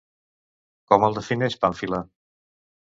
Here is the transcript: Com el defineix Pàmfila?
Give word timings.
Com 0.93 1.07
el 1.09 1.19
defineix 1.21 1.59
Pàmfila? 1.67 2.05